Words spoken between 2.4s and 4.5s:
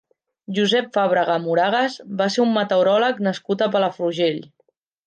un meteoròleg nascut a Palafrugell.